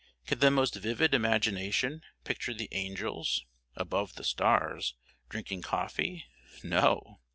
[0.25, 4.95] Can the most vivid imagination picture the angels (above the stars)
[5.29, 6.25] drinking coffee?
[6.63, 7.19] No.